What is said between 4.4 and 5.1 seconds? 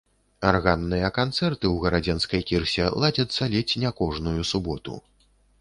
суботу.